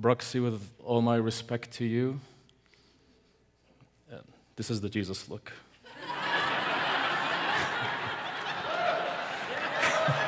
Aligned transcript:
Bruxy, 0.00 0.40
with 0.40 0.70
all 0.84 1.02
my 1.02 1.16
respect 1.16 1.72
to 1.72 1.84
you, 1.84 2.20
uh, 4.12 4.18
this 4.54 4.70
is 4.70 4.80
the 4.80 4.88
Jesus 4.88 5.28
look. 5.28 5.50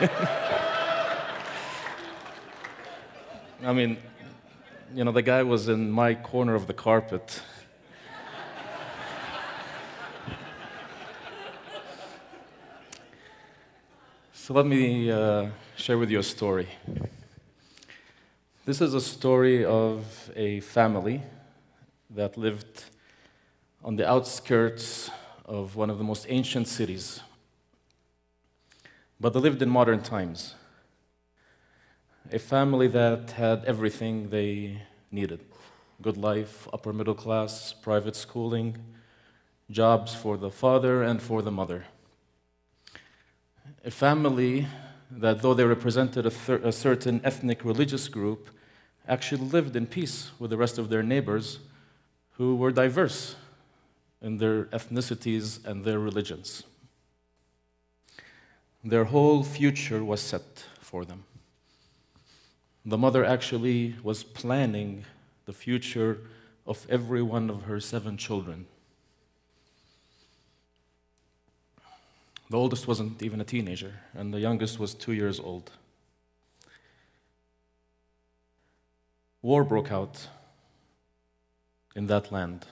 I 3.63 3.73
mean, 3.73 3.97
you 4.93 5.05
know, 5.05 5.13
the 5.13 5.23
guy 5.23 5.45
was 5.45 5.69
in 5.69 5.93
my 5.93 6.15
corner 6.15 6.57
of 6.57 6.67
the 6.67 6.75
carpet. 6.75 7.41
so 14.33 14.53
let 14.53 14.67
me 14.67 15.13
uh, 15.13 15.47
share 15.77 15.97
with 15.97 16.11
you 16.11 16.19
a 16.19 16.25
story. 16.25 16.69
This 18.67 18.83
is 18.83 18.93
a 18.93 19.01
story 19.01 19.65
of 19.65 20.31
a 20.37 20.61
family 20.61 21.23
that 22.11 22.37
lived 22.37 22.85
on 23.83 23.97
the 23.97 24.07
outskirts 24.07 25.11
of 25.47 25.77
one 25.77 25.89
of 25.89 25.97
the 25.97 26.05
most 26.05 26.27
ancient 26.29 26.69
cities. 26.69 27.21
But 29.19 29.33
they 29.33 29.41
lived 29.41 29.63
in 29.63 29.71
modern 29.71 30.03
times 30.03 30.57
a 32.31 32.39
family 32.39 32.87
that 32.89 33.31
had 33.31 33.65
everything 33.65 34.29
they 34.29 34.83
needed 35.11 35.41
good 36.03 36.19
life, 36.19 36.69
upper 36.71 36.93
middle 36.93 37.15
class, 37.15 37.73
private 37.73 38.15
schooling, 38.15 38.77
jobs 39.71 40.15
for 40.15 40.37
the 40.37 40.51
father 40.51 41.03
and 41.03 41.23
for 41.23 41.41
the 41.41 41.51
mother. 41.51 41.87
A 43.87 43.91
family 43.91 44.67
that, 45.11 45.43
though 45.43 45.55
they 45.55 45.65
represented 45.65 46.27
a, 46.27 46.31
thir- 46.31 46.61
a 46.63 46.73
certain 46.73 47.21
ethnic 47.25 47.65
religious 47.65 48.09
group, 48.09 48.49
actually 49.09 49.45
lived 49.45 49.75
in 49.77 49.87
peace 49.87 50.31
with 50.39 50.51
the 50.51 50.57
rest 50.57 50.79
of 50.79 50.89
their 50.89 51.03
neighbors 51.03 51.59
who 52.33 52.57
were 52.57 52.71
diverse 52.71 53.35
in 54.23 54.39
their 54.39 54.65
ethnicities 54.67 55.65
and 55.65 55.85
their 55.85 55.99
religions. 55.99 56.63
Their 58.85 59.05
whole 59.05 59.43
future 59.43 60.05
was 60.05 60.21
set 60.21 60.65
for 60.81 61.05
them. 61.05 61.25
The 62.85 62.97
mother 62.97 63.25
actually 63.25 63.97
was 64.03 64.23
planning 64.23 65.05
the 65.45 65.53
future 65.53 66.21
of 66.67 66.87
every 66.89 67.23
one 67.23 67.51
of 67.51 67.63
her 67.63 67.81
seven 67.81 68.17
children. 68.17 68.67
The 72.51 72.57
oldest 72.57 72.89
wasn't 72.89 73.23
even 73.23 73.41
a 73.41 73.45
teenager, 73.45 73.95
and 74.13 74.35
the 74.35 74.41
youngest 74.41 74.81
was 74.81 74.93
two 74.93 75.13
years 75.13 75.39
old. 75.39 75.71
War 79.41 79.63
broke 79.63 79.93
out 79.93 80.27
in 81.95 82.09
that 82.09 82.33
land. 82.33 82.67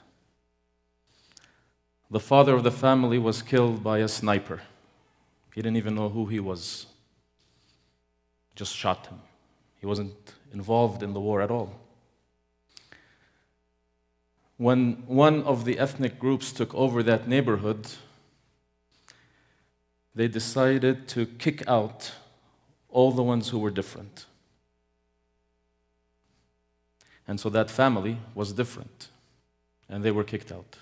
The 2.11 2.19
father 2.19 2.55
of 2.55 2.65
the 2.65 2.73
family 2.73 3.19
was 3.19 3.41
killed 3.41 3.85
by 3.85 3.99
a 3.99 4.09
sniper. 4.09 4.63
He 5.55 5.63
didn't 5.63 5.77
even 5.77 5.95
know 5.95 6.09
who 6.09 6.27
he 6.27 6.41
was, 6.41 6.87
just 8.57 8.75
shot 8.75 9.07
him. 9.07 9.21
He 9.79 9.87
wasn't 9.87 10.35
involved 10.53 11.05
in 11.05 11.13
the 11.13 11.21
war 11.21 11.41
at 11.41 11.53
all. 11.53 11.79
When 14.57 15.05
one 15.07 15.45
of 15.45 15.65
the 15.65 15.79
ethnic 15.79 16.19
groups 16.19 16.51
took 16.51 16.75
over 16.75 17.01
that 17.05 17.29
neighborhood, 17.29 17.87
they 20.19 20.27
decided 20.27 21.07
to 21.07 21.27
kick 21.27 21.63
out 21.69 22.11
all 22.89 23.13
the 23.13 23.23
ones 23.23 23.51
who 23.51 23.59
were 23.61 23.71
different. 23.71 24.27
And 27.29 27.39
so 27.39 27.49
that 27.51 27.71
family 27.71 28.19
was 28.35 28.53
different, 28.53 29.11
and 29.89 30.03
they 30.03 30.11
were 30.11 30.25
kicked 30.25 30.51
out. 30.51 30.79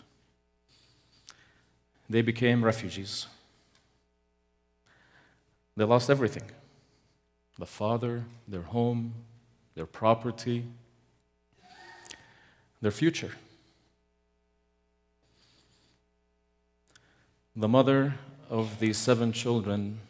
They 2.08 2.22
became 2.22 2.64
refugees. 2.64 3.26
They 5.76 5.84
lost 5.84 6.08
everything 6.08 6.50
the 7.58 7.66
father, 7.66 8.24
their 8.48 8.62
home, 8.62 9.12
their 9.74 9.84
property, 9.84 10.64
their 12.80 12.90
future. 12.90 13.32
The 17.54 17.68
mother 17.68 18.14
of 18.48 18.78
these 18.78 18.96
seven 18.96 19.32
children 19.32 20.00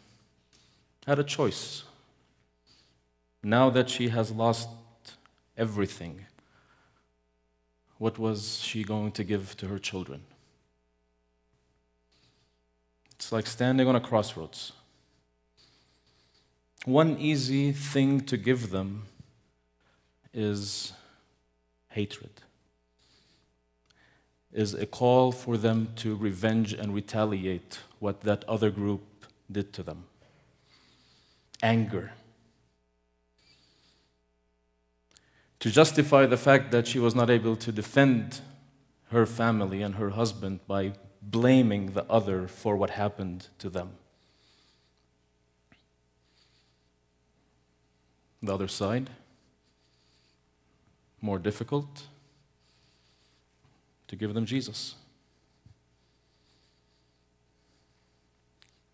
had 1.05 1.19
a 1.19 1.23
choice. 1.23 1.83
Now 3.43 3.69
that 3.69 3.89
she 3.89 4.09
has 4.09 4.31
lost 4.31 4.69
everything, 5.57 6.25
what 7.97 8.19
was 8.19 8.59
she 8.59 8.83
going 8.83 9.11
to 9.13 9.23
give 9.23 9.55
to 9.57 9.67
her 9.67 9.79
children? 9.79 10.21
It's 13.11 13.31
like 13.31 13.47
standing 13.47 13.87
on 13.87 13.95
a 13.95 13.99
crossroads. 13.99 14.73
One 16.85 17.17
easy 17.17 17.71
thing 17.71 18.21
to 18.21 18.37
give 18.37 18.69
them 18.69 19.03
is 20.33 20.93
hatred, 21.89 22.29
is 24.51 24.73
a 24.73 24.85
call 24.85 25.31
for 25.31 25.57
them 25.57 25.89
to 25.97 26.15
revenge 26.15 26.73
and 26.73 26.93
retaliate 26.93 27.79
what 27.99 28.21
that 28.21 28.43
other 28.47 28.69
group 28.69 29.01
did 29.51 29.73
to 29.73 29.83
them. 29.83 30.05
Anger. 31.61 32.13
To 35.59 35.71
justify 35.71 36.25
the 36.25 36.37
fact 36.37 36.71
that 36.71 36.87
she 36.87 36.99
was 36.99 37.15
not 37.15 37.29
able 37.29 37.55
to 37.55 37.71
defend 37.71 38.41
her 39.11 39.25
family 39.25 39.81
and 39.81 39.95
her 39.95 40.11
husband 40.11 40.59
by 40.67 40.93
blaming 41.21 41.93
the 41.93 42.05
other 42.09 42.47
for 42.47 42.75
what 42.75 42.91
happened 42.91 43.47
to 43.59 43.69
them. 43.69 43.91
The 48.41 48.53
other 48.53 48.67
side, 48.67 49.09
more 51.21 51.39
difficult, 51.39 52.03
to 54.07 54.15
give 54.15 54.33
them 54.33 54.45
Jesus. 54.45 54.95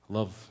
Love. 0.10 0.50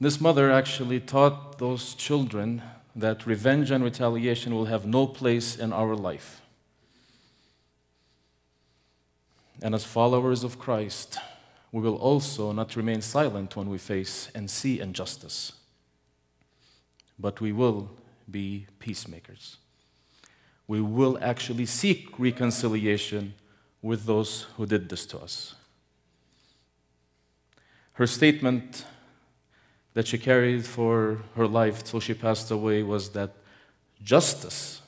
This 0.00 0.20
mother 0.20 0.50
actually 0.50 1.00
taught 1.00 1.58
those 1.58 1.94
children 1.94 2.62
that 2.96 3.26
revenge 3.26 3.70
and 3.70 3.82
retaliation 3.82 4.54
will 4.54 4.66
have 4.66 4.86
no 4.86 5.06
place 5.06 5.56
in 5.56 5.72
our 5.72 5.94
life. 5.94 6.40
And 9.62 9.74
as 9.74 9.84
followers 9.84 10.44
of 10.44 10.58
Christ, 10.58 11.18
we 11.72 11.80
will 11.80 11.96
also 11.96 12.52
not 12.52 12.76
remain 12.76 13.00
silent 13.00 13.56
when 13.56 13.70
we 13.70 13.78
face 13.78 14.30
and 14.34 14.50
see 14.50 14.80
injustice 14.80 15.52
but 17.18 17.40
we 17.40 17.52
will 17.52 17.90
be 18.30 18.66
peacemakers. 18.78 19.58
We 20.66 20.80
will 20.80 21.18
actually 21.20 21.66
seek 21.66 22.18
reconciliation 22.18 23.34
with 23.82 24.06
those 24.06 24.46
who 24.56 24.66
did 24.66 24.88
this 24.88 25.04
to 25.06 25.18
us. 25.18 25.54
Her 27.94 28.06
statement 28.06 28.84
that 29.92 30.08
she 30.08 30.18
carried 30.18 30.66
for 30.66 31.22
her 31.36 31.46
life 31.46 31.84
till 31.84 32.00
she 32.00 32.14
passed 32.14 32.50
away 32.50 32.82
was 32.82 33.10
that 33.10 33.34
justice 34.02 34.82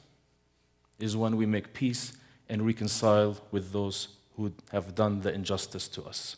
is 0.99 1.17
when 1.17 1.37
we 1.37 1.47
make 1.47 1.73
peace 1.73 2.17
and 2.49 2.67
reconcile 2.67 3.37
with 3.51 3.73
those 3.73 4.09
who 4.37 4.53
have 4.73 4.95
done 4.95 5.21
the 5.21 5.33
injustice 5.33 5.89
to 5.89 6.03
us. 6.05 6.37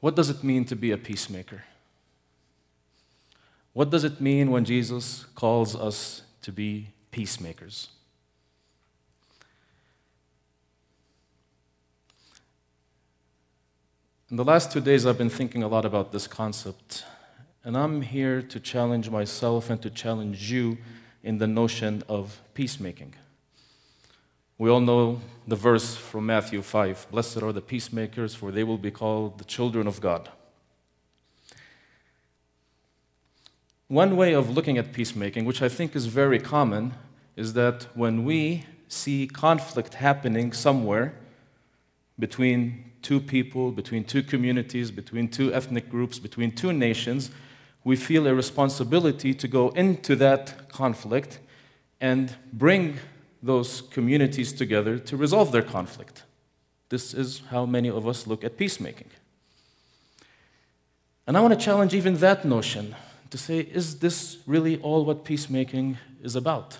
What 0.00 0.16
does 0.16 0.30
it 0.30 0.42
mean 0.42 0.64
to 0.66 0.76
be 0.76 0.92
a 0.92 0.96
peacemaker? 0.96 1.64
What 3.72 3.90
does 3.90 4.04
it 4.04 4.20
mean 4.20 4.50
when 4.50 4.64
Jesus 4.64 5.26
calls 5.34 5.76
us 5.76 6.22
to 6.42 6.52
be 6.52 6.88
peacemakers? 7.10 7.88
In 14.30 14.36
the 14.36 14.44
last 14.44 14.72
two 14.72 14.80
days, 14.80 15.06
I've 15.06 15.18
been 15.18 15.30
thinking 15.30 15.62
a 15.62 15.68
lot 15.68 15.84
about 15.84 16.12
this 16.12 16.26
concept, 16.26 17.04
and 17.64 17.76
I'm 17.76 18.02
here 18.02 18.42
to 18.42 18.60
challenge 18.60 19.10
myself 19.10 19.70
and 19.70 19.82
to 19.82 19.90
challenge 19.90 20.52
you 20.52 20.78
in 21.22 21.38
the 21.38 21.46
notion 21.46 22.02
of 22.08 22.40
peacemaking. 22.54 23.14
We 24.56 24.70
all 24.70 24.80
know 24.80 25.20
the 25.48 25.56
verse 25.56 25.96
from 25.96 26.26
Matthew 26.26 26.62
5 26.62 27.08
Blessed 27.10 27.42
are 27.42 27.52
the 27.52 27.60
peacemakers, 27.60 28.34
for 28.34 28.50
they 28.50 28.62
will 28.62 28.78
be 28.78 28.90
called 28.90 29.38
the 29.38 29.44
children 29.44 29.86
of 29.86 30.00
God. 30.00 30.28
One 33.90 34.16
way 34.16 34.34
of 34.34 34.50
looking 34.50 34.78
at 34.78 34.92
peacemaking, 34.92 35.46
which 35.46 35.62
I 35.62 35.68
think 35.68 35.96
is 35.96 36.06
very 36.06 36.38
common, 36.38 36.94
is 37.34 37.54
that 37.54 37.88
when 37.96 38.24
we 38.24 38.64
see 38.86 39.26
conflict 39.26 39.94
happening 39.94 40.52
somewhere 40.52 41.12
between 42.16 42.84
two 43.02 43.18
people, 43.18 43.72
between 43.72 44.04
two 44.04 44.22
communities, 44.22 44.92
between 44.92 45.26
two 45.26 45.52
ethnic 45.52 45.90
groups, 45.90 46.20
between 46.20 46.52
two 46.52 46.72
nations, 46.72 47.32
we 47.82 47.96
feel 47.96 48.28
a 48.28 48.32
responsibility 48.32 49.34
to 49.34 49.48
go 49.48 49.70
into 49.70 50.14
that 50.14 50.68
conflict 50.68 51.40
and 52.00 52.36
bring 52.52 53.00
those 53.42 53.80
communities 53.80 54.52
together 54.52 55.00
to 55.00 55.16
resolve 55.16 55.50
their 55.50 55.62
conflict. 55.62 56.22
This 56.90 57.12
is 57.12 57.42
how 57.50 57.66
many 57.66 57.90
of 57.90 58.06
us 58.06 58.28
look 58.28 58.44
at 58.44 58.56
peacemaking. 58.56 59.10
And 61.26 61.36
I 61.36 61.40
want 61.40 61.58
to 61.58 61.64
challenge 61.64 61.92
even 61.92 62.18
that 62.18 62.44
notion 62.44 62.94
to 63.30 63.38
say, 63.38 63.60
is 63.60 64.00
this 64.00 64.38
really 64.46 64.78
all 64.78 65.04
what 65.04 65.24
peacemaking 65.24 65.98
is 66.22 66.36
about? 66.36 66.78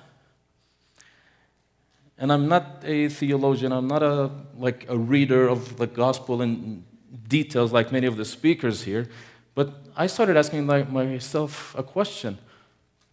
And 2.19 2.31
I'm 2.31 2.49
not 2.49 2.83
a 2.85 3.09
theologian, 3.09 3.73
I'm 3.73 3.87
not 3.87 4.03
a, 4.03 4.31
like 4.59 4.85
a 4.89 4.99
reader 4.99 5.49
of 5.49 5.79
the 5.79 5.87
gospel 5.87 6.43
in 6.43 6.85
details 7.29 7.73
like 7.73 7.93
many 7.93 8.07
of 8.07 8.17
the 8.17 8.25
speakers 8.25 8.83
here, 8.83 9.09
but 9.55 9.87
I 9.97 10.07
started 10.07 10.37
asking 10.37 10.67
myself 10.67 11.75
a 11.77 11.83
question. 11.83 12.39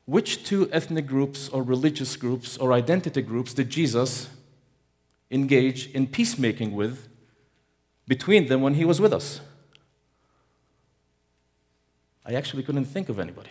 Which 0.06 0.44
two 0.44 0.70
ethnic 0.72 1.06
groups 1.06 1.50
or 1.50 1.64
religious 1.64 2.16
groups 2.16 2.58
or 2.58 2.72
identity 2.74 3.22
groups 3.22 3.54
did 3.54 3.70
Jesus 3.70 4.30
engage 5.30 5.90
in 5.92 6.08
peacemaking 6.08 6.74
with 6.74 7.08
between 8.08 8.48
them 8.48 8.62
when 8.62 8.76
he 8.76 8.86
was 8.86 9.02
with 9.02 9.14
us? 9.14 9.42
I 12.28 12.34
actually 12.34 12.64
couldn't 12.64 12.86
think 12.86 13.08
of 13.08 13.20
anybody. 13.20 13.50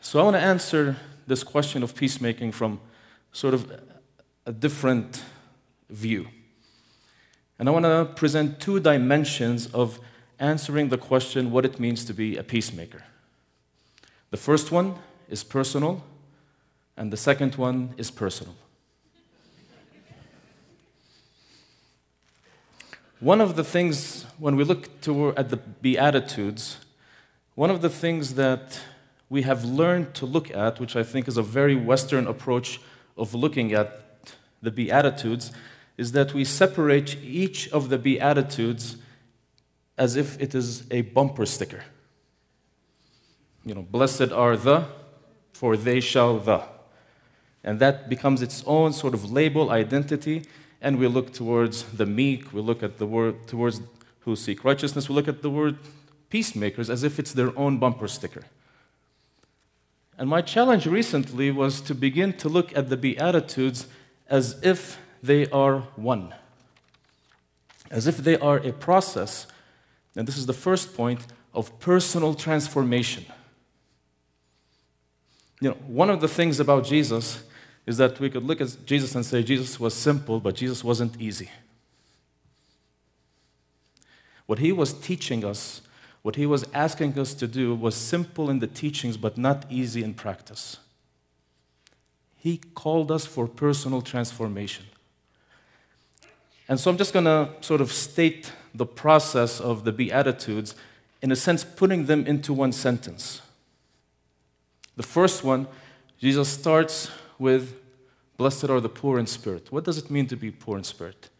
So 0.00 0.20
I 0.20 0.22
want 0.22 0.36
to 0.36 0.40
answer 0.40 0.96
this 1.26 1.42
question 1.42 1.82
of 1.82 1.96
peacemaking 1.96 2.52
from 2.52 2.78
sort 3.32 3.52
of 3.52 3.72
a 4.46 4.52
different 4.52 5.24
view. 5.90 6.28
And 7.58 7.68
I 7.68 7.72
want 7.72 7.84
to 7.84 8.12
present 8.14 8.60
two 8.60 8.78
dimensions 8.78 9.66
of 9.74 9.98
answering 10.38 10.90
the 10.90 10.98
question 10.98 11.50
what 11.50 11.64
it 11.64 11.80
means 11.80 12.04
to 12.04 12.14
be 12.14 12.36
a 12.36 12.44
peacemaker. 12.44 13.02
The 14.30 14.36
first 14.36 14.70
one 14.70 14.94
is 15.28 15.42
personal, 15.42 16.04
and 16.96 17.12
the 17.12 17.16
second 17.16 17.56
one 17.56 17.92
is 17.96 18.12
personal. 18.12 18.54
One 23.20 23.40
of 23.40 23.56
the 23.56 23.64
things, 23.64 24.26
when 24.38 24.56
we 24.56 24.64
look 24.64 25.00
toward, 25.00 25.38
at 25.38 25.48
the 25.48 25.56
Beatitudes, 25.56 26.76
one 27.54 27.70
of 27.70 27.80
the 27.80 27.88
things 27.88 28.34
that 28.34 28.78
we 29.30 29.40
have 29.40 29.64
learned 29.64 30.14
to 30.16 30.26
look 30.26 30.54
at, 30.54 30.78
which 30.78 30.96
I 30.96 31.02
think 31.02 31.26
is 31.26 31.38
a 31.38 31.42
very 31.42 31.74
Western 31.74 32.26
approach 32.26 32.78
of 33.16 33.32
looking 33.32 33.72
at 33.72 34.02
the 34.60 34.70
Beatitudes, 34.70 35.50
is 35.96 36.12
that 36.12 36.34
we 36.34 36.44
separate 36.44 37.16
each 37.22 37.70
of 37.70 37.88
the 37.88 37.96
Beatitudes 37.96 38.96
as 39.96 40.14
if 40.14 40.38
it 40.38 40.54
is 40.54 40.84
a 40.90 41.00
bumper 41.00 41.46
sticker. 41.46 41.84
You 43.64 43.76
know, 43.76 43.82
blessed 43.82 44.30
are 44.30 44.58
the, 44.58 44.88
for 45.54 45.74
they 45.74 46.00
shall 46.00 46.38
the. 46.38 46.64
And 47.64 47.80
that 47.80 48.10
becomes 48.10 48.42
its 48.42 48.62
own 48.66 48.92
sort 48.92 49.14
of 49.14 49.32
label, 49.32 49.70
identity, 49.70 50.44
and 50.80 50.98
we 50.98 51.06
look 51.06 51.32
towards 51.32 51.84
the 51.84 52.06
meek, 52.06 52.52
we 52.52 52.60
look 52.60 52.82
at 52.82 52.98
the 52.98 53.06
word 53.06 53.46
towards 53.46 53.80
who 54.20 54.36
seek 54.36 54.64
righteousness, 54.64 55.08
we 55.08 55.14
look 55.14 55.28
at 55.28 55.42
the 55.42 55.50
word 55.50 55.78
peacemakers 56.30 56.90
as 56.90 57.02
if 57.02 57.18
it's 57.18 57.32
their 57.32 57.56
own 57.58 57.78
bumper 57.78 58.08
sticker. 58.08 58.44
And 60.18 60.28
my 60.28 60.42
challenge 60.42 60.86
recently 60.86 61.50
was 61.50 61.80
to 61.82 61.94
begin 61.94 62.32
to 62.34 62.48
look 62.48 62.76
at 62.76 62.88
the 62.88 62.96
Beatitudes 62.96 63.86
as 64.28 64.58
if 64.62 64.98
they 65.22 65.48
are 65.50 65.80
one, 65.96 66.34
as 67.90 68.06
if 68.06 68.18
they 68.18 68.38
are 68.38 68.56
a 68.58 68.72
process. 68.72 69.46
And 70.14 70.26
this 70.26 70.38
is 70.38 70.46
the 70.46 70.54
first 70.54 70.96
point 70.96 71.26
of 71.52 71.78
personal 71.80 72.34
transformation. 72.34 73.26
You 75.60 75.70
know, 75.70 75.76
one 75.86 76.10
of 76.10 76.20
the 76.20 76.28
things 76.28 76.60
about 76.60 76.84
Jesus 76.84 77.42
is 77.86 77.96
that 77.98 78.18
we 78.18 78.28
could 78.28 78.44
look 78.44 78.60
at 78.60 78.76
Jesus 78.84 79.14
and 79.14 79.24
say 79.24 79.42
Jesus 79.42 79.78
was 79.78 79.94
simple, 79.94 80.40
but 80.40 80.56
Jesus 80.56 80.82
wasn't 80.82 81.20
easy. 81.20 81.50
What 84.46 84.58
he 84.58 84.72
was 84.72 84.92
teaching 84.92 85.44
us 85.44 85.80
what 86.26 86.34
he 86.34 86.44
was 86.44 86.66
asking 86.74 87.16
us 87.20 87.34
to 87.34 87.46
do 87.46 87.72
was 87.72 87.94
simple 87.94 88.50
in 88.50 88.58
the 88.58 88.66
teachings, 88.66 89.16
but 89.16 89.38
not 89.38 89.64
easy 89.70 90.02
in 90.02 90.12
practice. 90.12 90.78
He 92.36 92.60
called 92.74 93.12
us 93.12 93.24
for 93.24 93.46
personal 93.46 94.02
transformation. 94.02 94.86
And 96.68 96.80
so 96.80 96.90
I'm 96.90 96.96
just 96.96 97.12
going 97.12 97.26
to 97.26 97.50
sort 97.60 97.80
of 97.80 97.92
state 97.92 98.50
the 98.74 98.84
process 98.84 99.60
of 99.60 99.84
the 99.84 99.92
Beatitudes, 99.92 100.74
in 101.22 101.30
a 101.30 101.36
sense, 101.36 101.62
putting 101.62 102.06
them 102.06 102.26
into 102.26 102.52
one 102.52 102.72
sentence. 102.72 103.40
The 104.96 105.04
first 105.04 105.44
one, 105.44 105.68
Jesus 106.18 106.48
starts 106.48 107.08
with, 107.38 107.74
Blessed 108.36 108.68
are 108.68 108.80
the 108.80 108.88
poor 108.88 109.18
in 109.18 109.26
spirit. 109.26 109.72
What 109.72 109.84
does 109.84 109.96
it 109.96 110.10
mean 110.10 110.26
to 110.28 110.36
be 110.36 110.50
poor 110.50 110.76
in 110.76 110.84
spirit? 110.84 111.30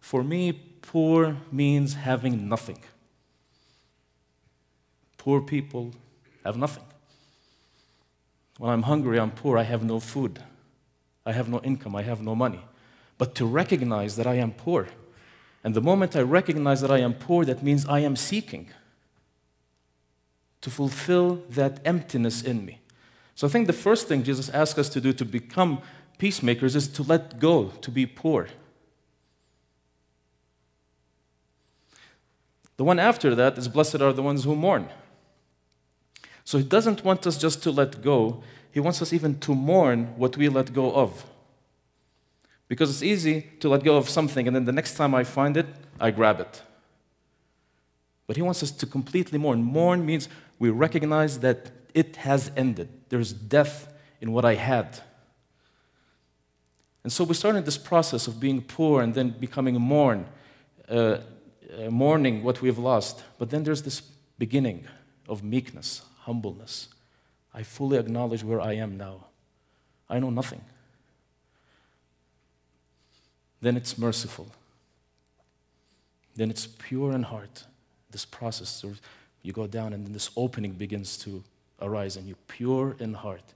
For 0.00 0.22
me, 0.22 0.52
poor 0.52 1.38
means 1.50 1.94
having 1.94 2.48
nothing. 2.48 2.78
Poor 5.16 5.40
people 5.40 5.92
have 6.44 6.56
nothing. 6.56 6.84
When 8.58 8.70
I'm 8.70 8.82
hungry, 8.82 9.18
I'm 9.18 9.30
poor, 9.30 9.58
I 9.58 9.62
have 9.62 9.82
no 9.82 9.98
food. 9.98 10.40
I 11.24 11.32
have 11.32 11.48
no 11.48 11.60
income, 11.60 11.96
I 11.96 12.02
have 12.02 12.22
no 12.22 12.34
money. 12.34 12.60
But 13.18 13.34
to 13.36 13.46
recognize 13.46 14.16
that 14.16 14.26
I 14.26 14.34
am 14.34 14.52
poor, 14.52 14.88
and 15.64 15.74
the 15.74 15.80
moment 15.80 16.14
I 16.14 16.20
recognize 16.20 16.80
that 16.82 16.90
I 16.90 16.98
am 16.98 17.14
poor, 17.14 17.44
that 17.44 17.62
means 17.62 17.86
I 17.86 18.00
am 18.00 18.14
seeking 18.14 18.70
to 20.60 20.70
fulfill 20.70 21.42
that 21.50 21.80
emptiness 21.84 22.42
in 22.42 22.64
me. 22.64 22.80
So 23.36 23.46
I 23.46 23.50
think 23.50 23.66
the 23.66 23.74
first 23.74 24.08
thing 24.08 24.24
Jesus 24.24 24.48
asks 24.48 24.78
us 24.78 24.88
to 24.88 25.00
do 25.00 25.12
to 25.12 25.24
become 25.24 25.82
peacemakers 26.18 26.74
is 26.74 26.88
to 26.88 27.02
let 27.02 27.38
go, 27.38 27.66
to 27.82 27.90
be 27.90 28.06
poor. 28.06 28.48
The 32.78 32.84
one 32.84 32.98
after 32.98 33.34
that 33.34 33.58
is 33.58 33.68
blessed 33.68 34.00
are 34.00 34.14
the 34.14 34.22
ones 34.22 34.44
who 34.44 34.56
mourn. 34.56 34.88
So 36.44 36.56
he 36.56 36.64
doesn't 36.64 37.04
want 37.04 37.26
us 37.26 37.36
just 37.36 37.62
to 37.64 37.70
let 37.70 38.02
go, 38.02 38.42
he 38.72 38.80
wants 38.80 39.02
us 39.02 39.12
even 39.12 39.38
to 39.40 39.54
mourn 39.54 40.14
what 40.16 40.36
we 40.38 40.48
let 40.48 40.72
go 40.72 40.92
of. 40.94 41.26
Because 42.68 42.88
it's 42.90 43.02
easy 43.02 43.48
to 43.60 43.68
let 43.68 43.84
go 43.84 43.96
of 43.96 44.08
something 44.08 44.46
and 44.46 44.56
then 44.56 44.64
the 44.64 44.72
next 44.72 44.94
time 44.94 45.14
I 45.14 45.24
find 45.24 45.58
it, 45.58 45.66
I 46.00 46.10
grab 46.10 46.40
it. 46.40 46.62
But 48.26 48.36
he 48.36 48.42
wants 48.42 48.62
us 48.62 48.70
to 48.70 48.86
completely 48.86 49.38
mourn. 49.38 49.62
Mourn 49.62 50.06
means 50.06 50.28
we 50.58 50.70
recognize 50.70 51.40
that 51.40 51.70
it 51.96 52.16
has 52.16 52.52
ended. 52.56 52.90
There's 53.08 53.32
death 53.32 53.90
in 54.20 54.30
what 54.32 54.44
I 54.44 54.54
had. 54.54 54.98
And 57.02 57.10
so 57.10 57.24
we 57.24 57.34
started 57.34 57.64
this 57.64 57.78
process 57.78 58.28
of 58.28 58.38
being 58.38 58.60
poor 58.60 59.00
and 59.00 59.14
then 59.14 59.30
becoming 59.30 59.80
mourn, 59.80 60.26
uh, 60.90 60.92
uh, 60.92 61.20
mourning 61.90 62.44
what 62.44 62.60
we've 62.60 62.76
lost. 62.76 63.24
But 63.38 63.48
then 63.48 63.64
there's 63.64 63.82
this 63.82 64.02
beginning 64.38 64.86
of 65.26 65.42
meekness, 65.42 66.02
humbleness. 66.18 66.88
I 67.54 67.62
fully 67.62 67.96
acknowledge 67.96 68.44
where 68.44 68.60
I 68.60 68.74
am 68.74 68.98
now. 68.98 69.24
I 70.10 70.18
know 70.18 70.28
nothing. 70.28 70.60
Then 73.62 73.78
it's 73.78 73.96
merciful. 73.96 74.48
Then 76.34 76.50
it's 76.50 76.66
pure 76.66 77.12
in 77.12 77.22
heart. 77.22 77.64
This 78.10 78.26
process, 78.26 78.84
you 79.42 79.54
go 79.54 79.66
down, 79.66 79.94
and 79.94 80.04
then 80.04 80.12
this 80.12 80.30
opening 80.36 80.72
begins 80.72 81.16
to 81.18 81.42
arise, 81.80 82.16
and 82.16 82.26
you're 82.26 82.36
pure 82.48 82.96
in 82.98 83.14
heart. 83.14 83.54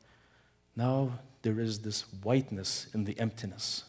Now 0.77 1.21
there 1.43 1.59
is 1.59 1.81
this 1.81 2.03
whiteness 2.23 2.87
in 2.93 3.05
the 3.05 3.19
emptiness. 3.19 3.85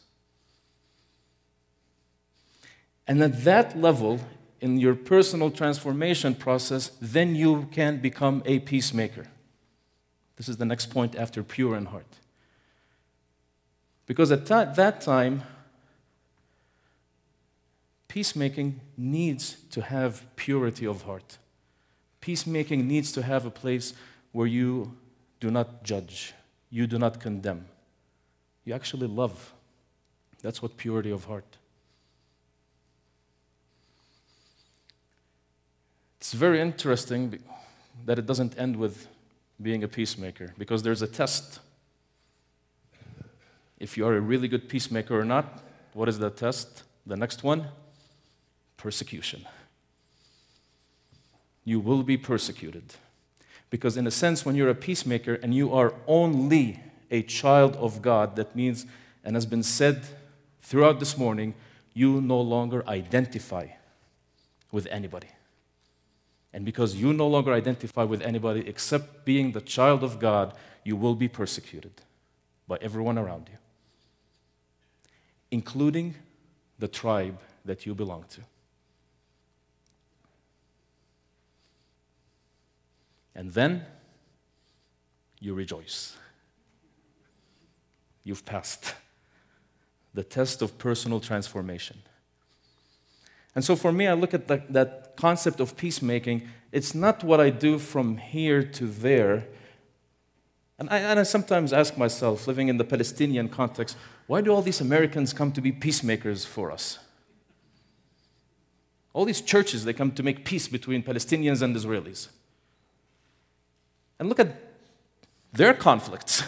And 3.07 3.21
at 3.21 3.43
that 3.43 3.77
level, 3.77 4.21
in 4.61 4.77
your 4.77 4.95
personal 4.95 5.51
transformation 5.51 6.35
process, 6.35 6.91
then 7.01 7.35
you 7.35 7.67
can 7.71 7.97
become 7.99 8.43
a 8.45 8.59
peacemaker. 8.59 9.25
This 10.37 10.47
is 10.47 10.57
the 10.57 10.65
next 10.65 10.87
point 10.87 11.15
after 11.15 11.43
pure 11.43 11.75
in 11.75 11.85
heart. 11.85 12.05
Because 14.05 14.31
at 14.31 14.45
that 14.47 15.01
time, 15.01 15.43
peacemaking 18.07 18.81
needs 18.97 19.57
to 19.71 19.81
have 19.81 20.25
purity 20.35 20.85
of 20.85 21.03
heart. 21.03 21.37
Peacemaking 22.19 22.87
needs 22.87 23.11
to 23.13 23.23
have 23.23 23.45
a 23.45 23.51
place 23.51 23.93
where 24.31 24.47
you 24.47 24.97
do 25.39 25.51
not 25.51 25.83
judge, 25.83 26.33
you 26.69 26.87
do 26.87 26.97
not 26.97 27.19
condemn. 27.19 27.65
You 28.65 28.73
actually 28.73 29.07
love. 29.07 29.53
That's 30.41 30.61
what 30.61 30.77
purity 30.77 31.11
of 31.11 31.25
heart. 31.25 31.57
It's 36.19 36.33
very 36.33 36.61
interesting 36.61 37.39
that 38.05 38.19
it 38.19 38.25
doesn't 38.25 38.57
end 38.57 38.75
with 38.75 39.07
being 39.61 39.83
a 39.83 39.87
peacemaker 39.87 40.53
because 40.57 40.83
there's 40.83 41.01
a 41.01 41.07
test. 41.07 41.59
If 43.79 43.97
you 43.97 44.05
are 44.05 44.15
a 44.15 44.21
really 44.21 44.47
good 44.47 44.69
peacemaker 44.69 45.19
or 45.19 45.25
not, 45.25 45.63
what 45.93 46.07
is 46.07 46.19
that 46.19 46.37
test? 46.37 46.83
The 47.05 47.17
next 47.17 47.43
one 47.43 47.67
persecution. 48.77 49.45
you 51.63 51.79
will 51.79 52.03
be 52.03 52.17
persecuted. 52.17 52.95
Because, 53.71 53.97
in 53.97 54.05
a 54.05 54.11
sense, 54.11 54.45
when 54.45 54.55
you're 54.55 54.69
a 54.69 54.75
peacemaker 54.75 55.35
and 55.35 55.55
you 55.55 55.73
are 55.73 55.95
only 56.05 56.79
a 57.09 57.23
child 57.23 57.75
of 57.77 58.01
God, 58.01 58.35
that 58.35 58.55
means, 58.55 58.85
and 59.23 59.35
has 59.35 59.47
been 59.47 59.63
said 59.63 60.03
throughout 60.61 60.99
this 60.99 61.17
morning, 61.17 61.55
you 61.93 62.21
no 62.21 62.39
longer 62.39 62.87
identify 62.87 63.69
with 64.71 64.87
anybody. 64.91 65.29
And 66.53 66.65
because 66.65 66.95
you 66.95 67.13
no 67.13 67.27
longer 67.27 67.53
identify 67.53 68.03
with 68.03 68.21
anybody 68.21 68.67
except 68.67 69.25
being 69.25 69.53
the 69.53 69.61
child 69.61 70.03
of 70.03 70.19
God, 70.19 70.53
you 70.83 70.97
will 70.97 71.15
be 71.15 71.29
persecuted 71.29 72.01
by 72.67 72.77
everyone 72.81 73.17
around 73.17 73.49
you, 73.49 73.57
including 75.49 76.15
the 76.77 76.89
tribe 76.89 77.39
that 77.63 77.85
you 77.85 77.95
belong 77.95 78.25
to. 78.31 78.41
And 83.35 83.51
then 83.51 83.85
you 85.39 85.53
rejoice. 85.53 86.17
You've 88.23 88.45
passed 88.45 88.93
the 90.13 90.23
test 90.23 90.61
of 90.61 90.77
personal 90.77 91.19
transformation. 91.19 91.97
And 93.55 93.63
so 93.63 93.75
for 93.75 93.91
me, 93.91 94.07
I 94.07 94.13
look 94.13 94.33
at 94.33 94.47
the, 94.47 94.61
that 94.69 95.15
concept 95.15 95.59
of 95.59 95.75
peacemaking. 95.75 96.47
It's 96.71 96.93
not 96.95 97.23
what 97.23 97.39
I 97.39 97.49
do 97.49 97.79
from 97.79 98.17
here 98.17 98.63
to 98.63 98.87
there. 98.87 99.47
And 100.79 100.89
I, 100.89 100.99
and 100.99 101.19
I 101.19 101.23
sometimes 101.23 101.73
ask 101.73 101.97
myself, 101.97 102.47
living 102.47 102.67
in 102.67 102.77
the 102.77 102.83
Palestinian 102.83 103.49
context, 103.49 103.97
why 104.27 104.41
do 104.41 104.53
all 104.53 104.61
these 104.61 104.81
Americans 104.81 105.33
come 105.33 105.51
to 105.51 105.61
be 105.61 105.71
peacemakers 105.71 106.45
for 106.45 106.71
us? 106.71 106.99
All 109.13 109.25
these 109.25 109.41
churches, 109.41 109.83
they 109.83 109.93
come 109.93 110.11
to 110.13 110.23
make 110.23 110.45
peace 110.45 110.67
between 110.67 111.03
Palestinians 111.03 111.61
and 111.61 111.75
Israelis. 111.75 112.29
And 114.21 114.29
look 114.29 114.39
at 114.39 114.55
their 115.51 115.73
conflicts. 115.73 116.43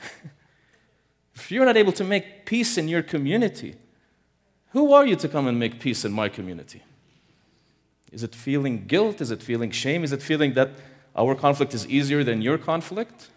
if 1.34 1.50
you're 1.50 1.64
not 1.64 1.76
able 1.76 1.90
to 1.90 2.04
make 2.04 2.46
peace 2.46 2.78
in 2.78 2.86
your 2.86 3.02
community, 3.02 3.74
who 4.70 4.92
are 4.92 5.04
you 5.04 5.16
to 5.16 5.28
come 5.28 5.48
and 5.48 5.58
make 5.58 5.80
peace 5.80 6.04
in 6.04 6.12
my 6.12 6.28
community? 6.28 6.84
Is 8.12 8.22
it 8.22 8.36
feeling 8.36 8.86
guilt? 8.86 9.20
Is 9.20 9.32
it 9.32 9.42
feeling 9.42 9.72
shame? 9.72 10.04
Is 10.04 10.12
it 10.12 10.22
feeling 10.22 10.54
that 10.54 10.70
our 11.16 11.34
conflict 11.34 11.74
is 11.74 11.88
easier 11.88 12.22
than 12.22 12.40
your 12.40 12.56
conflict? 12.56 13.30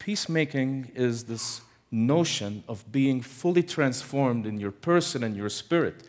Peacemaking 0.00 0.90
is 0.96 1.26
this 1.26 1.60
notion 1.92 2.64
of 2.66 2.90
being 2.90 3.20
fully 3.20 3.62
transformed 3.62 4.46
in 4.46 4.58
your 4.58 4.72
person 4.72 5.22
and 5.22 5.36
your 5.36 5.48
spirit, 5.48 6.02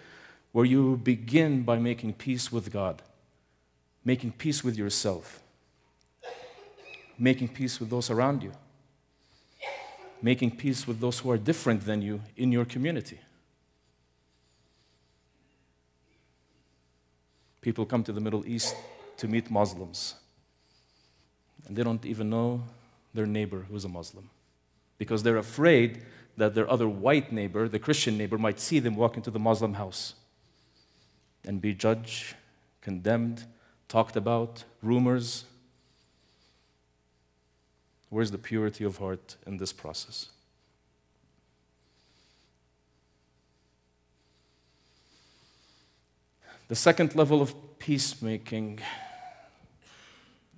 where 0.52 0.66
you 0.66 0.98
begin 0.98 1.62
by 1.62 1.78
making 1.78 2.14
peace 2.14 2.52
with 2.52 2.74
God 2.74 3.04
making 4.08 4.32
peace 4.32 4.64
with 4.64 4.78
yourself, 4.78 5.42
making 7.20 7.50
peace 7.50 7.78
with 7.78 7.90
those 7.90 8.10
around 8.10 8.42
you, 8.42 8.54
making 10.22 10.50
peace 10.50 10.88
with 10.88 11.02
those 11.02 11.20
who 11.20 11.30
are 11.30 11.38
different 11.38 11.86
than 11.86 12.02
you 12.02 12.22
in 12.38 12.50
your 12.50 12.64
community. 12.64 13.20
People 17.60 17.86
come 17.86 18.02
to 18.02 18.14
the 18.14 18.22
Middle 18.22 18.48
East 18.48 18.74
to 19.18 19.28
meet 19.28 19.52
Muslims, 19.52 20.16
and 21.66 21.76
they 21.76 21.84
don't 21.84 22.06
even 22.06 22.30
know 22.30 22.64
their 23.14 23.26
neighbor 23.26 23.66
who's 23.70 23.84
a 23.84 23.90
Muslim. 23.90 24.30
Because 24.98 25.22
they're 25.22 25.44
afraid 25.50 26.02
that 26.38 26.56
their 26.56 26.70
other 26.72 26.88
white 26.88 27.34
neighbor, 27.34 27.68
the 27.68 27.78
Christian 27.78 28.18
neighbor, 28.18 28.38
might 28.38 28.62
see 28.62 28.80
them 28.80 28.96
walk 28.96 29.18
into 29.18 29.32
the 29.32 29.40
Muslim 29.50 29.74
house 29.74 30.14
and 31.44 31.60
be 31.60 31.74
judged, 31.74 32.36
condemned, 32.80 33.44
talked 33.88 34.16
about, 34.16 34.64
rumors. 34.82 35.46
Where's 38.10 38.32
the 38.32 38.38
purity 38.38 38.84
of 38.84 38.98
heart 38.98 39.36
in 39.46 39.58
this 39.58 39.74
process? 39.74 40.30
The 46.68 46.76
second 46.76 47.16
level 47.16 47.42
of 47.42 47.56
peacemaking 47.80 48.80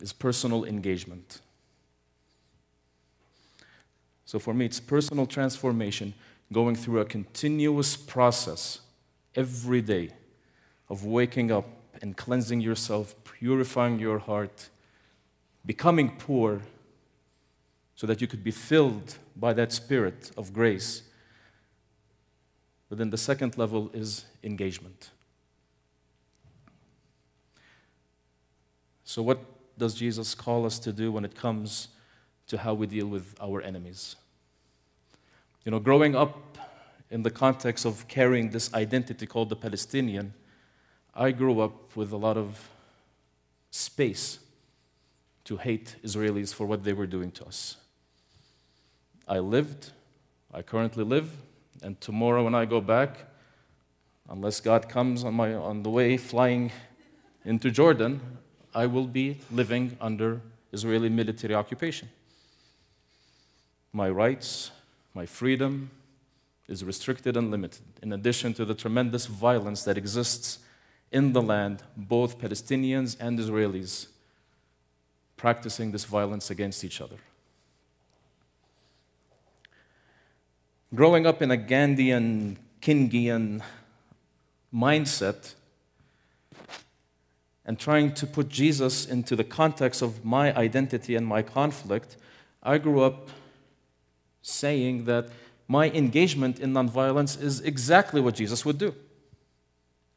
is 0.02 0.12
personal 0.12 0.66
engagement. 0.66 1.40
So 4.26 4.40
for 4.40 4.54
me, 4.54 4.66
it's 4.66 4.80
personal 4.80 5.26
transformation, 5.26 6.14
going 6.52 6.76
through 6.76 7.00
a 7.00 7.06
continuous 7.06 7.96
process 7.96 8.80
every 9.36 9.82
day 9.82 10.12
of 10.90 11.06
waking 11.06 11.52
up 11.52 11.66
and 12.02 12.16
cleansing 12.16 12.62
yourself, 12.62 13.16
purifying 13.24 14.00
your 14.00 14.20
heart, 14.20 14.70
becoming 15.66 16.16
poor 16.18 16.62
so 17.96 18.08
that 18.08 18.22
you 18.22 18.28
could 18.28 18.44
be 18.44 18.52
filled 18.52 19.18
by 19.36 19.54
that 19.54 19.72
spirit 19.72 20.32
of 20.38 20.54
grace. 20.54 21.04
But 22.88 22.98
then 22.98 23.10
the 23.10 23.18
second 23.18 23.58
level 23.58 23.92
is 23.94 24.26
engagement. 24.44 25.12
So, 29.04 29.22
what 29.22 29.40
does 29.78 29.96
Jesus 29.96 30.36
call 30.36 30.66
us 30.66 30.80
to 30.80 30.94
do 30.94 31.12
when 31.12 31.26
it 31.26 31.36
comes 31.36 31.90
to 32.48 32.58
how 32.58 32.74
we 32.74 32.88
deal 32.88 33.08
with 33.08 33.36
our 33.42 33.62
enemies? 33.62 34.16
You 35.66 35.72
know, 35.72 35.80
growing 35.80 36.16
up 36.16 36.58
in 37.10 37.24
the 37.24 37.32
context 37.32 37.86
of 37.86 38.08
carrying 38.08 38.52
this 38.52 38.74
identity 38.74 39.26
called 39.26 39.50
the 39.50 39.56
Palestinian, 39.56 40.34
I 41.16 41.32
grew 41.32 41.60
up 41.62 41.96
with 41.96 42.12
a 42.12 42.18
lot 42.18 42.38
of 42.38 42.70
space 43.72 44.40
to 45.46 45.58
hate 45.58 45.96
Israelis 46.04 46.54
for 46.54 46.66
what 46.66 46.84
they 46.84 46.94
were 46.94 47.08
doing 47.08 47.32
to 47.32 47.46
us. 47.46 47.78
I 49.28 49.40
lived, 49.40 49.92
I 50.54 50.62
currently 50.62 51.04
live, 51.04 51.32
and 51.82 52.00
tomorrow 52.02 52.44
when 52.44 52.56
I 52.56 52.66
go 52.66 52.82
back, 52.82 53.26
unless 54.30 54.60
God 54.60 54.90
comes 54.90 55.24
on, 55.24 55.34
my, 55.34 55.54
on 55.54 55.84
the 55.84 55.90
way 55.90 56.18
flying 56.18 56.72
into 57.46 57.72
Jordan, 57.72 58.22
I 58.74 58.86
will 58.86 59.08
be 59.08 59.40
living 59.52 59.98
under 60.00 60.42
Israeli 60.72 61.10
military 61.10 61.56
occupation. 61.56 62.10
My 63.92 64.10
rights, 64.10 64.72
my 65.16 65.26
freedom 65.26 65.90
is 66.68 66.84
restricted 66.84 67.36
and 67.36 67.50
limited, 67.50 67.82
in 68.04 68.14
addition 68.14 68.54
to 68.54 68.66
the 68.66 68.76
tremendous 68.76 69.26
violence 69.26 69.84
that 69.84 69.98
exists 69.98 70.60
in 71.12 71.34
the 71.34 71.42
land, 71.42 71.84
both 71.98 72.38
Palestinians 72.40 73.18
and 73.20 73.40
Israelis 73.40 74.08
practicing 75.38 75.92
this 75.92 76.06
violence 76.06 76.50
against 76.50 76.84
each 76.84 77.02
other. 77.02 77.16
Growing 80.94 81.26
up 81.26 81.42
in 81.42 81.52
a 81.52 81.58
Gandhian, 81.58 82.58
Kingian 82.82 83.62
mindset 84.74 85.54
and 87.66 87.78
trying 87.78 88.14
to 88.16 88.26
put 88.26 88.50
Jesus 88.50 89.06
into 89.06 89.36
the 89.36 89.44
context 89.44 90.02
of 90.02 90.26
my 90.26 90.56
identity 90.56 91.16
and 91.16 91.26
my 91.26 91.42
conflict, 91.42 92.18
I 92.64 92.78
grew 92.78 93.02
up 93.02 93.30
saying 94.42 95.06
that 95.06 95.30
my 95.68 95.90
engagement 95.92 96.60
in 96.60 96.74
nonviolence 96.74 97.40
is 97.42 97.62
exactly 97.62 98.22
what 98.22 98.36
Jesus 98.36 98.66
would 98.66 98.78
do. 98.78 98.96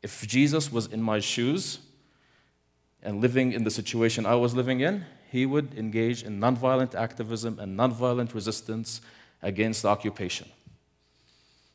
If 0.02 0.26
Jesus 0.26 0.73
was 0.73 0.87
in 0.87 1.02
my 1.02 1.21
shoes 1.21 1.78
and 3.02 3.21
living 3.21 3.52
in 3.52 3.64
the 3.64 3.71
situation 3.71 4.26
I 4.26 4.35
was 4.35 4.54
living 4.54 4.80
in, 4.80 5.04
he 5.30 5.47
would 5.47 5.75
engage 5.78 6.23
in 6.23 6.40
nonviolent 6.40 6.94
activism 6.94 7.59
and 7.59 7.78
nonviolent 7.78 8.35
resistance 8.35 9.00
against 9.40 9.82
the 9.82 9.88
occupation. 9.88 10.49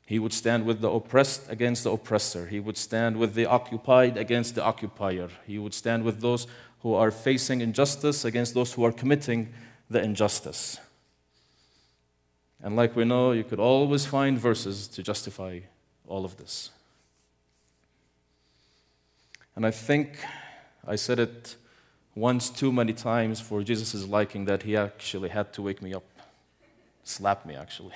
He 0.05 0.19
would 0.19 0.33
stand 0.33 0.65
with 0.65 0.79
the 0.79 0.89
oppressed 0.89 1.49
against 1.49 1.83
the 1.83 1.91
oppressor. 1.91 2.47
He 2.47 2.59
would 2.59 2.77
stand 2.77 3.17
with 3.17 3.33
the 3.33 3.45
occupied 3.45 4.15
against 4.15 4.55
the 4.55 4.63
occupier. 4.63 5.29
He 5.45 5.57
would 5.59 5.73
stand 5.73 6.03
with 6.03 6.21
those 6.21 6.47
who 6.81 6.93
are 6.93 7.11
facing 7.11 7.61
injustice 7.61 8.23
against 8.23 8.53
those 8.53 8.73
who 8.73 8.85
are 8.85 8.93
committing 8.93 9.53
the 9.89 10.01
injustice. 10.01 10.79
And 12.61 12.75
like 12.75 12.95
we 12.95 13.03
know, 13.03 13.31
you 13.31 13.43
could 13.43 13.59
always 13.59 14.05
find 14.05 14.37
verses 14.37 14.87
to 14.89 15.03
justify 15.03 15.59
all 16.07 16.23
of 16.23 16.37
this. 16.37 16.69
And 19.57 19.65
I 19.65 19.71
think 19.71 20.19
I 20.87 20.95
said 20.95 21.17
it 21.17 21.55
once 22.13 22.51
too 22.51 22.71
many 22.71 22.93
times 22.93 23.41
for 23.41 23.63
Jesus' 23.63 24.05
liking 24.05 24.45
that 24.45 24.61
he 24.61 24.77
actually 24.77 25.29
had 25.29 25.51
to 25.53 25.63
wake 25.63 25.81
me 25.81 25.95
up, 25.95 26.03
slap 27.03 27.43
me 27.43 27.55
actually, 27.55 27.95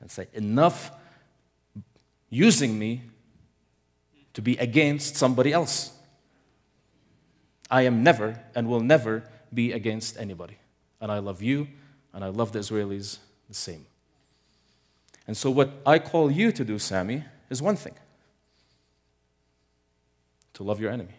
and 0.00 0.08
say, 0.08 0.28
Enough 0.32 0.92
using 2.28 2.78
me 2.78 3.02
to 4.32 4.40
be 4.40 4.56
against 4.58 5.16
somebody 5.16 5.52
else. 5.52 5.90
I 7.68 7.82
am 7.82 8.04
never 8.04 8.40
and 8.54 8.68
will 8.68 8.78
never 8.78 9.24
be 9.52 9.72
against 9.72 10.18
anybody. 10.18 10.58
And 11.00 11.10
I 11.10 11.18
love 11.18 11.42
you, 11.42 11.66
and 12.12 12.22
I 12.22 12.28
love 12.28 12.52
the 12.52 12.60
Israelis 12.60 13.18
the 13.48 13.54
same. 13.54 13.86
And 15.26 15.36
so, 15.36 15.50
what 15.50 15.72
I 15.84 15.98
call 15.98 16.30
you 16.30 16.52
to 16.52 16.64
do, 16.64 16.78
Sammy, 16.78 17.24
is 17.48 17.60
one 17.60 17.74
thing 17.74 17.94
to 20.60 20.64
love 20.64 20.78
your 20.78 20.90
enemy. 20.90 21.14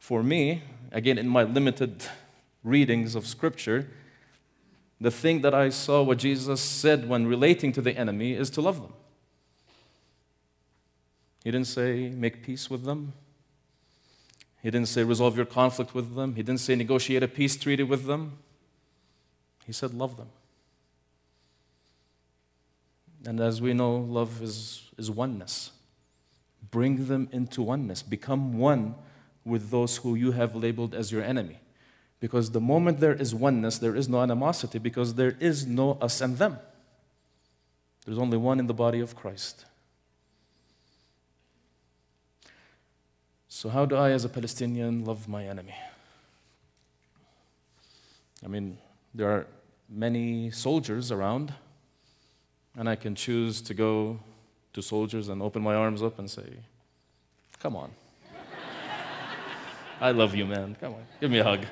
For 0.00 0.20
me, 0.20 0.64
again, 0.90 1.16
in 1.16 1.28
my 1.28 1.44
limited 1.44 2.02
readings 2.64 3.14
of 3.14 3.24
Scripture, 3.24 3.88
the 5.00 5.12
thing 5.12 5.42
that 5.42 5.54
I 5.54 5.68
saw 5.68 6.02
what 6.02 6.18
Jesus 6.18 6.60
said 6.60 7.08
when 7.08 7.28
relating 7.28 7.70
to 7.74 7.80
the 7.80 7.96
enemy 7.96 8.32
is 8.32 8.50
to 8.50 8.60
love 8.60 8.82
them. 8.82 8.92
He 11.44 11.52
didn't 11.52 11.68
say 11.68 12.08
make 12.08 12.42
peace 12.42 12.68
with 12.68 12.82
them. 12.82 13.12
He 14.60 14.68
didn't 14.68 14.88
say 14.88 15.04
resolve 15.04 15.36
your 15.36 15.46
conflict 15.46 15.94
with 15.94 16.16
them. 16.16 16.34
He 16.34 16.42
didn't 16.42 16.58
say 16.58 16.74
negotiate 16.74 17.22
a 17.22 17.28
peace 17.28 17.56
treaty 17.56 17.84
with 17.84 18.06
them. 18.06 18.38
He 19.66 19.72
said 19.72 19.94
love 19.94 20.16
them. 20.16 20.30
And 23.24 23.38
as 23.38 23.62
we 23.62 23.72
know, 23.72 23.98
love 23.98 24.42
is, 24.42 24.90
is 24.98 25.12
oneness. 25.12 25.70
Bring 26.70 27.06
them 27.06 27.28
into 27.32 27.62
oneness. 27.62 28.02
Become 28.02 28.58
one 28.58 28.94
with 29.44 29.70
those 29.70 29.98
who 29.98 30.14
you 30.14 30.32
have 30.32 30.54
labeled 30.54 30.94
as 30.94 31.10
your 31.10 31.22
enemy. 31.22 31.58
Because 32.20 32.50
the 32.50 32.60
moment 32.60 33.00
there 33.00 33.14
is 33.14 33.34
oneness, 33.34 33.78
there 33.78 33.94
is 33.94 34.08
no 34.08 34.20
animosity 34.20 34.78
because 34.78 35.14
there 35.14 35.36
is 35.40 35.66
no 35.66 35.92
us 36.00 36.20
and 36.20 36.36
them. 36.36 36.58
There's 38.04 38.18
only 38.18 38.38
one 38.38 38.58
in 38.58 38.66
the 38.66 38.74
body 38.74 39.00
of 39.00 39.14
Christ. 39.14 39.66
So, 43.48 43.68
how 43.68 43.86
do 43.86 43.96
I, 43.96 44.10
as 44.10 44.24
a 44.24 44.28
Palestinian, 44.28 45.04
love 45.04 45.28
my 45.28 45.46
enemy? 45.46 45.74
I 48.44 48.48
mean, 48.48 48.78
there 49.14 49.30
are 49.30 49.46
many 49.88 50.50
soldiers 50.50 51.10
around, 51.10 51.52
and 52.76 52.88
I 52.88 52.94
can 52.94 53.14
choose 53.14 53.60
to 53.62 53.74
go 53.74 54.20
to 54.72 54.82
soldiers 54.82 55.28
and 55.28 55.42
open 55.42 55.62
my 55.62 55.74
arms 55.74 56.02
up 56.02 56.18
and 56.18 56.30
say, 56.30 56.48
Come 57.58 57.76
on. 57.76 57.90
I 60.00 60.12
love 60.12 60.34
you, 60.34 60.46
man. 60.46 60.76
Come 60.80 60.94
on, 60.94 61.06
give 61.20 61.30
me 61.30 61.38
a 61.38 61.44
hug. 61.44 61.64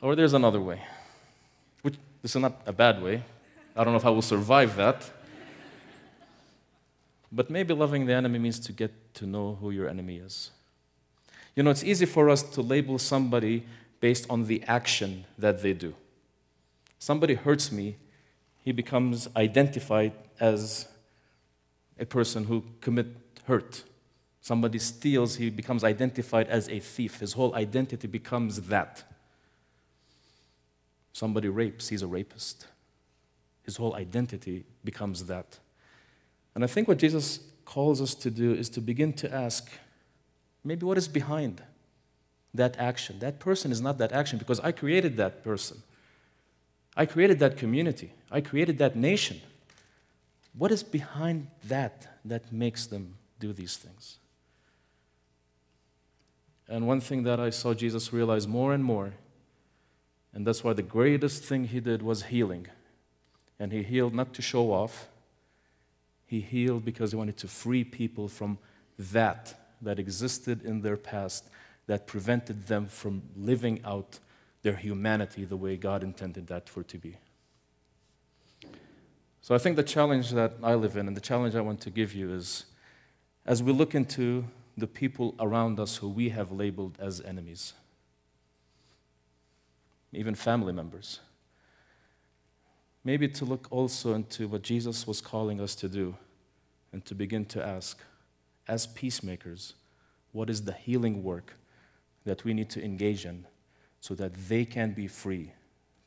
Or 0.00 0.14
there's 0.14 0.34
another 0.34 0.60
way, 0.60 0.80
which 1.82 1.96
this 2.22 2.36
is 2.36 2.42
not 2.42 2.60
a 2.66 2.72
bad 2.72 3.02
way. 3.02 3.22
I 3.74 3.82
don't 3.82 3.92
know 3.92 3.98
if 3.98 4.04
I 4.04 4.10
will 4.10 4.22
survive 4.22 4.76
that. 4.76 5.10
But 7.32 7.50
maybe 7.50 7.74
loving 7.74 8.06
the 8.06 8.12
enemy 8.12 8.38
means 8.38 8.60
to 8.60 8.72
get 8.72 8.92
to 9.14 9.26
know 9.26 9.58
who 9.60 9.72
your 9.72 9.88
enemy 9.88 10.18
is. 10.18 10.50
You 11.56 11.62
know, 11.62 11.70
it's 11.70 11.82
easy 11.82 12.06
for 12.06 12.30
us 12.30 12.42
to 12.42 12.62
label 12.62 12.98
somebody 12.98 13.64
based 14.00 14.26
on 14.30 14.46
the 14.46 14.62
action 14.64 15.24
that 15.38 15.62
they 15.62 15.72
do. 15.72 15.94
Somebody 16.98 17.34
hurts 17.34 17.72
me, 17.72 17.96
he 18.64 18.72
becomes 18.72 19.28
identified 19.36 20.12
as 20.40 20.88
a 21.98 22.06
person 22.06 22.44
who 22.44 22.64
commit 22.80 23.06
hurt. 23.44 23.84
Somebody 24.40 24.78
steals, 24.78 25.36
he 25.36 25.50
becomes 25.50 25.84
identified 25.84 26.48
as 26.48 26.68
a 26.70 26.80
thief. 26.80 27.20
His 27.20 27.34
whole 27.34 27.54
identity 27.54 28.08
becomes 28.08 28.62
that. 28.62 29.04
Somebody 31.12 31.48
rapes, 31.48 31.88
he's 31.88 32.02
a 32.02 32.06
rapist. 32.06 32.66
His 33.62 33.76
whole 33.76 33.94
identity 33.94 34.64
becomes 34.82 35.26
that. 35.26 35.58
And 36.54 36.64
I 36.64 36.66
think 36.66 36.88
what 36.88 36.98
Jesus 36.98 37.40
calls 37.66 38.00
us 38.00 38.14
to 38.14 38.30
do 38.30 38.52
is 38.52 38.70
to 38.70 38.80
begin 38.80 39.12
to 39.14 39.32
ask 39.32 39.70
maybe 40.64 40.86
what 40.86 40.96
is 40.96 41.08
behind 41.08 41.62
that 42.54 42.76
action. 42.78 43.18
That 43.18 43.40
person 43.40 43.72
is 43.72 43.80
not 43.82 43.98
that 43.98 44.12
action 44.12 44.38
because 44.38 44.60
I 44.60 44.72
created 44.72 45.16
that 45.18 45.44
person. 45.44 45.82
I 46.96 47.06
created 47.06 47.38
that 47.40 47.56
community. 47.56 48.12
I 48.30 48.40
created 48.40 48.78
that 48.78 48.96
nation. 48.96 49.40
What 50.56 50.70
is 50.70 50.82
behind 50.82 51.48
that 51.64 52.18
that 52.24 52.52
makes 52.52 52.86
them 52.86 53.16
do 53.40 53.52
these 53.52 53.76
things? 53.76 54.18
And 56.68 56.86
one 56.86 57.00
thing 57.00 57.24
that 57.24 57.40
I 57.40 57.50
saw 57.50 57.74
Jesus 57.74 58.12
realize 58.12 58.46
more 58.46 58.72
and 58.72 58.84
more 58.84 59.12
and 60.34 60.44
that's 60.44 60.64
why 60.64 60.72
the 60.72 60.82
greatest 60.82 61.44
thing 61.44 61.68
he 61.68 61.78
did 61.78 62.02
was 62.02 62.24
healing. 62.24 62.66
And 63.60 63.72
he 63.72 63.84
healed 63.84 64.14
not 64.14 64.34
to 64.34 64.42
show 64.42 64.72
off, 64.72 65.08
he 66.26 66.40
healed 66.40 66.84
because 66.84 67.12
he 67.12 67.16
wanted 67.16 67.36
to 67.38 67.48
free 67.48 67.84
people 67.84 68.26
from 68.26 68.58
that 68.98 69.54
that 69.80 69.98
existed 69.98 70.64
in 70.64 70.80
their 70.82 70.96
past 70.96 71.44
that 71.86 72.06
prevented 72.06 72.66
them 72.66 72.86
from 72.86 73.22
living 73.36 73.80
out 73.84 74.18
their 74.64 74.74
humanity 74.74 75.44
the 75.44 75.56
way 75.56 75.76
God 75.76 76.02
intended 76.02 76.48
that 76.48 76.68
for 76.68 76.80
it 76.80 76.88
to 76.88 76.98
be. 76.98 77.16
So 79.42 79.54
I 79.54 79.58
think 79.58 79.76
the 79.76 79.84
challenge 79.84 80.30
that 80.30 80.54
I 80.62 80.74
live 80.74 80.96
in 80.96 81.06
and 81.06 81.16
the 81.16 81.20
challenge 81.20 81.54
I 81.54 81.60
want 81.60 81.80
to 81.82 81.90
give 81.90 82.14
you 82.14 82.32
is 82.32 82.64
as 83.46 83.62
we 83.62 83.72
look 83.72 83.94
into 83.94 84.46
the 84.76 84.86
people 84.86 85.34
around 85.38 85.78
us 85.78 85.98
who 85.98 86.08
we 86.08 86.30
have 86.30 86.50
labeled 86.50 86.98
as 86.98 87.20
enemies 87.20 87.74
even 90.16 90.34
family 90.34 90.72
members. 90.72 91.20
Maybe 93.02 93.28
to 93.28 93.44
look 93.44 93.66
also 93.70 94.14
into 94.14 94.48
what 94.48 94.62
Jesus 94.62 95.06
was 95.06 95.20
calling 95.20 95.60
us 95.60 95.74
to 95.76 95.88
do 95.88 96.16
and 96.92 97.04
to 97.04 97.14
begin 97.14 97.44
to 97.46 97.64
ask, 97.64 97.98
as 98.66 98.86
peacemakers, 98.86 99.74
what 100.32 100.48
is 100.48 100.62
the 100.62 100.72
healing 100.72 101.22
work 101.22 101.56
that 102.24 102.44
we 102.44 102.54
need 102.54 102.70
to 102.70 102.82
engage 102.82 103.26
in 103.26 103.44
so 104.04 104.14
that 104.14 104.34
they 104.50 104.66
can 104.66 104.92
be 104.92 105.06
free 105.06 105.50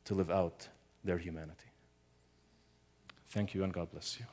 to 0.04 0.14
live 0.14 0.30
out 0.30 0.68
their 1.02 1.18
humanity? 1.18 1.72
Thank 3.30 3.54
you 3.54 3.64
and 3.64 3.72
God 3.72 3.90
bless 3.90 4.20
you. 4.20 4.26